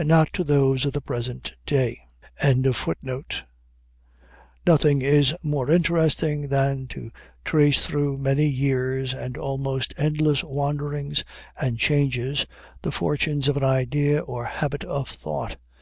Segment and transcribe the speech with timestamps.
[0.00, 1.98] COLONIALISM IN THE UNITED STATES
[2.36, 3.44] HENRY CABOT LODGE
[4.66, 7.10] Nothing is more interesting than to
[7.44, 11.22] trace, through many years and almost endless wanderings
[11.60, 12.46] and changes,
[12.80, 15.58] the fortunes of an idea or habit of thought.